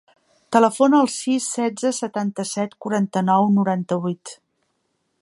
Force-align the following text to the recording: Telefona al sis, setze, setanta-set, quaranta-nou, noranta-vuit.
Telefona 0.55 1.01
al 1.03 1.09
sis, 1.15 1.49
setze, 1.57 1.93
setanta-set, 1.99 2.75
quaranta-nou, 2.87 3.49
noranta-vuit. 3.59 4.39